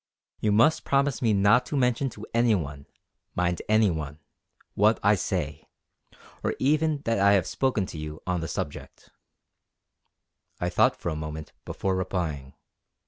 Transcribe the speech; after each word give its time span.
You 0.39 0.51
must 0.51 0.83
promise 0.83 1.21
me 1.21 1.31
not 1.31 1.63
to 1.67 1.77
mention 1.77 2.09
to 2.09 2.25
any 2.33 2.55
one, 2.55 2.87
mind 3.35 3.61
any 3.69 3.91
one, 3.91 4.17
what 4.73 4.99
I 5.03 5.13
say; 5.13 5.67
or 6.41 6.55
even 6.57 7.03
that 7.05 7.19
I 7.19 7.33
have 7.33 7.45
spoken 7.45 7.85
to 7.85 7.99
you 7.99 8.19
on 8.25 8.41
the 8.41 8.47
subject." 8.47 9.11
I 10.59 10.71
thought 10.71 10.95
for 10.95 11.09
a 11.09 11.15
moment 11.15 11.53
before 11.65 11.95
replying. 11.95 12.55